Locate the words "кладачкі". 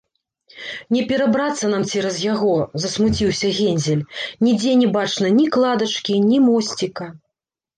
5.59-6.13